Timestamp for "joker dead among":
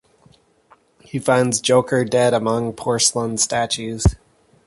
1.61-2.73